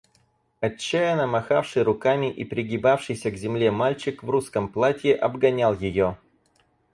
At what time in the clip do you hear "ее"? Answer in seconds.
5.77-6.17